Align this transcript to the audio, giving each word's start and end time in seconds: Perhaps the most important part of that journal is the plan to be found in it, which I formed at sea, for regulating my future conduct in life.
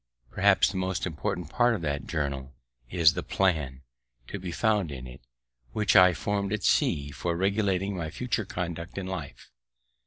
Perhaps 0.31 0.71
the 0.71 0.77
most 0.77 1.05
important 1.05 1.51
part 1.51 1.75
of 1.75 1.81
that 1.83 2.07
journal 2.07 2.55
is 2.89 3.13
the 3.13 3.21
plan 3.21 3.83
to 4.29 4.39
be 4.39 4.51
found 4.51 4.91
in 4.91 5.05
it, 5.05 5.21
which 5.73 5.95
I 5.95 6.15
formed 6.15 6.51
at 6.51 6.63
sea, 6.63 7.11
for 7.11 7.37
regulating 7.37 7.95
my 7.95 8.09
future 8.09 8.45
conduct 8.45 8.97
in 8.97 9.05
life. 9.05 9.51